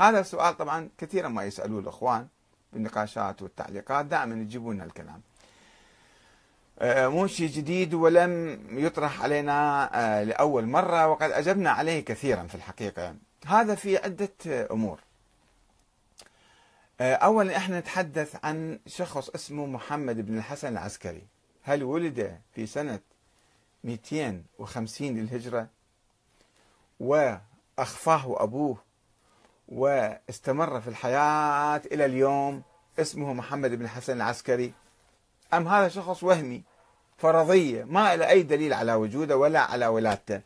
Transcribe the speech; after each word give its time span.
هذا 0.00 0.20
السؤال 0.20 0.56
طبعا 0.56 0.88
كثيرا 0.98 1.28
ما 1.28 1.44
يسألوه 1.44 1.80
الإخوان 1.80 2.26
بالنقاشات 2.72 3.42
والتعليقات 3.42 4.06
دائما 4.06 4.34
يجيبون 4.34 4.82
الكلام 4.82 5.20
آه، 6.78 7.08
مو 7.08 7.26
شيء 7.26 7.48
جديد 7.48 7.94
ولم 7.94 8.58
يطرح 8.70 9.22
علينا 9.22 9.90
آه، 9.94 10.22
لأول 10.22 10.66
مرة 10.66 11.06
وقد 11.08 11.30
أجبنا 11.30 11.70
عليه 11.70 12.04
كثيرا 12.04 12.42
في 12.42 12.54
الحقيقة. 12.54 13.14
هذا 13.46 13.74
في 13.74 13.96
عدة 13.96 14.30
أمور. 14.70 15.00
آه، 17.00 17.14
أولا 17.14 17.56
إحنا 17.56 17.80
نتحدث 17.80 18.44
عن 18.44 18.78
شخص 18.86 19.28
اسمه 19.28 19.66
محمد 19.66 20.26
بن 20.26 20.38
الحسن 20.38 20.68
العسكري. 20.68 21.22
هل 21.62 21.82
ولد 21.84 22.40
في 22.54 22.66
سنة 22.66 23.00
250 23.84 25.16
للهجرة؟ 25.16 25.68
وأخفاه 27.00 28.42
أبوه 28.42 28.89
واستمر 29.70 30.80
في 30.80 30.88
الحياة 30.88 31.82
إلى 31.92 32.04
اليوم 32.04 32.62
اسمه 32.98 33.32
محمد 33.32 33.70
بن 33.70 33.84
الحسن 33.84 34.16
العسكري. 34.16 34.72
أم 35.54 35.68
هذا 35.68 35.88
شخص 35.88 36.22
وهمي 36.22 36.62
فرضية 37.18 37.84
ما 37.84 38.16
له 38.16 38.28
أي 38.28 38.42
دليل 38.42 38.72
على 38.72 38.94
وجوده 38.94 39.36
ولا 39.36 39.60
على 39.60 39.86
ولادته 39.86 40.40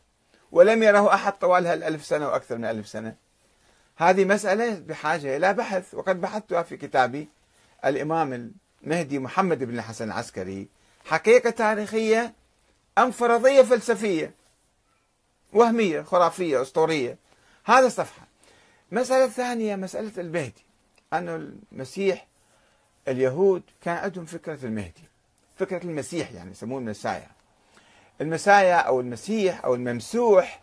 ولم 0.51 0.83
يره 0.83 1.13
أحد 1.13 1.33
طوال 1.33 1.67
هالألف 1.67 2.05
سنة 2.05 2.27
وأكثر 2.27 2.57
من 2.57 2.65
ألف 2.65 2.87
سنة. 2.87 3.15
هذه 3.97 4.25
مسألة 4.25 4.79
بحاجة 4.79 5.37
إلى 5.37 5.53
بحث 5.53 5.93
وقد 5.93 6.21
بحثتها 6.21 6.63
في 6.63 6.77
كتابي. 6.77 7.29
الإمام 7.85 8.51
المهدي 8.83 9.19
محمد 9.19 9.63
بن 9.63 9.75
الحسن 9.75 10.05
العسكري 10.05 10.67
حقيقة 11.05 11.49
تاريخية 11.49 12.33
أم 12.97 13.11
فرضية 13.11 13.61
فلسفية؟ 13.61 14.33
وهمية 15.53 16.01
خرافية 16.01 16.61
أسطورية. 16.61 17.17
هذا 17.65 17.89
صفحة. 17.89 18.24
مسألة 18.95 19.27
ثانية 19.27 19.75
مسألة 19.75 20.11
المهدي. 20.17 20.65
أن 21.13 21.29
المسيح 21.71 22.27
اليهود 23.07 23.63
كان 23.81 23.97
عندهم 23.97 24.25
فكرة 24.25 24.65
المهدي. 24.65 25.03
فكرة 25.57 25.83
المسيح 25.83 26.31
يعني 26.31 26.51
يسموه 26.51 26.79
المسايا. 26.79 27.27
المسايا 28.21 28.75
أو 28.75 28.99
المسيح 28.99 29.65
أو 29.65 29.75
الممسوح 29.75 30.61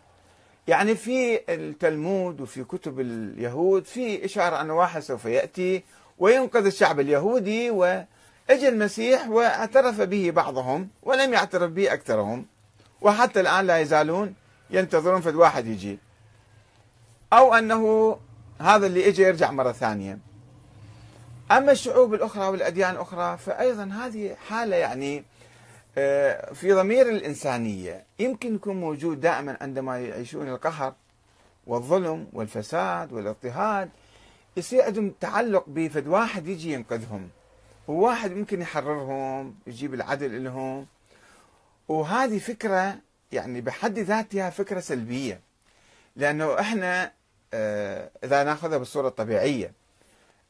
يعني 0.69 0.95
في 0.95 1.41
التلمود 1.55 2.41
وفي 2.41 2.65
كتب 2.65 3.01
اليهود 3.01 3.85
في 3.85 4.25
إشارة 4.25 4.61
أن 4.61 4.71
واحد 4.71 5.01
سوف 5.01 5.25
يأتي 5.25 5.83
وينقذ 6.19 6.67
الشعب 6.67 7.01
اليهودي 7.01 7.71
وإجى 7.71 8.69
المسيح 8.69 9.29
واعترف 9.29 10.01
به 10.01 10.31
بعضهم 10.31 10.89
ولم 11.03 11.33
يعترف 11.33 11.71
به 11.71 11.93
أكثرهم 11.93 12.47
وحتى 13.01 13.41
الآن 13.41 13.67
لا 13.67 13.79
يزالون 13.79 14.35
ينتظرون 14.71 15.21
فد 15.21 15.35
واحد 15.35 15.67
يجي. 15.67 15.99
أو 17.33 17.55
أنه 17.55 18.17
هذا 18.61 18.87
اللي 18.87 19.09
إجى 19.09 19.23
يرجع 19.23 19.51
مرة 19.51 19.73
ثانية. 19.73 20.19
أما 21.51 21.73
الشعوب 21.73 22.15
الأخرى 22.15 22.49
والأديان 22.49 22.91
الأخرى 22.91 23.39
فأيضا 23.39 23.85
هذه 23.85 24.37
حالة 24.49 24.77
يعني 24.77 25.25
آه، 25.99 26.53
في 26.53 26.73
ضمير 26.73 27.09
الإنسانية. 27.09 28.05
يمكن 28.19 28.55
يكون 28.55 28.77
موجود 28.77 29.21
دائما 29.21 29.57
عندما 29.61 30.01
يعيشون 30.01 30.49
القهر 30.49 30.95
والظلم 31.67 32.29
والفساد 32.33 33.13
والاضطهاد 33.13 33.91
يصير 34.57 34.83
عندهم 34.83 35.15
تعلق 35.21 35.65
بفد 35.67 36.07
واحد 36.07 36.47
يجي 36.47 36.73
ينقذهم. 36.73 37.29
وواحد 37.89 38.33
ممكن 38.33 38.61
يحررهم 38.63 39.55
يجيب 39.67 39.95
العدل 39.95 40.45
لهم. 40.45 40.87
وهذه 41.89 42.39
فكرة 42.39 42.97
يعني 43.33 43.61
بحد 43.61 43.99
ذاتها 43.99 44.51
فكرة 44.51 44.81
سلبية. 44.81 45.41
لأنه 46.17 46.61
إحنا 46.61 47.13
إذا 48.25 48.45
نأخذها 48.45 48.79
بالصورة 48.79 49.09
الطبيعية. 49.09 49.73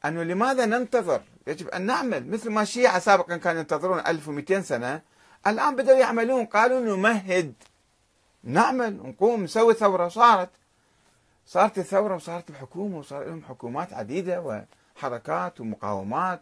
أنه 0.05 0.23
لماذا 0.23 0.67
ننتظر؟ 0.67 1.23
يجب 1.47 1.69
أن 1.69 1.83
نعمل 1.83 2.31
مثل 2.31 2.51
ما 2.51 2.63
الشيعة 2.63 2.99
سابقا 2.99 3.37
كانوا 3.37 3.61
ينتظرون 3.61 3.99
1200 3.99 4.63
سنة. 4.63 5.03
الآن 5.47 5.77
بدأوا 5.77 5.99
يعملون 5.99 6.45
قالوا 6.47 6.81
نمهد. 6.81 7.55
نعمل 8.45 8.97
نقوم 8.97 9.45
نسوي 9.45 9.75
ثورة. 9.75 10.09
صارت. 10.09 10.51
صارت 11.47 11.79
الثورة 11.79 12.15
وصارت 12.15 12.51
الحكومة 12.51 12.99
وصار 12.99 13.25
لهم 13.25 13.43
حكومات 13.49 13.93
عديدة 13.93 14.65
وحركات 14.97 15.61
ومقاومات. 15.61 16.41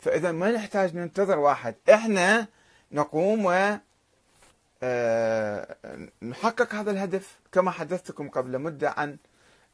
فإذا 0.00 0.32
ما 0.32 0.50
نحتاج 0.52 0.96
ننتظر 0.96 1.38
واحد. 1.38 1.74
إحنا 1.90 2.46
نقوم 2.92 3.46
و 3.46 3.78
آه، 4.84 5.76
نحقق 6.22 6.74
هذا 6.74 6.90
الهدف 6.90 7.38
كما 7.52 7.70
حدثتكم 7.70 8.28
قبل 8.28 8.58
مدة 8.58 8.90
عن 8.90 9.16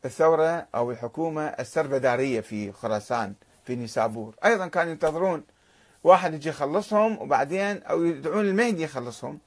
الثورة 0.04 0.66
أو 0.74 0.90
الحكومة 0.90 1.46
السربدارية 1.46 2.40
في 2.40 2.72
خراسان 2.72 3.34
في 3.64 3.76
نيسابور. 3.76 4.34
أيضا 4.44 4.66
كانوا 4.66 4.92
ينتظرون 4.92 5.42
واحد 6.04 6.34
يجي 6.34 6.48
يخلصهم 6.48 7.18
وبعدين 7.18 7.82
أو 7.82 8.04
يدعون 8.04 8.44
المهدي 8.44 8.82
يخلصهم. 8.82 9.38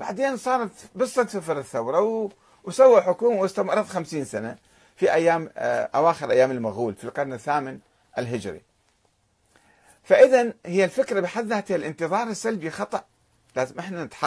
بعدين 0.00 0.36
صارت 0.36 0.70
بالصدفة 0.94 1.52
الثورة 1.52 2.30
وسووا 2.64 3.00
حكومة 3.00 3.40
واستمرت 3.40 3.86
خمسين 3.86 4.24
سنة 4.24 4.56
في 4.96 5.12
أيام 5.12 5.50
آه، 5.56 5.90
أواخر 5.94 6.30
أيام 6.30 6.50
المغول 6.50 6.94
في 6.94 7.04
القرن 7.04 7.32
الثامن 7.32 7.78
الهجري. 8.18 8.62
فإذا 10.02 10.52
هي 10.66 10.84
الفكرة 10.84 11.20
بحد 11.20 11.46
ذاتها 11.46 11.76
الانتظار 11.76 12.28
السلبي 12.28 12.70
خطأ. 12.70 13.04
لازم 13.56 13.78
إحنا 13.78 14.04
نتحرك. 14.04 14.24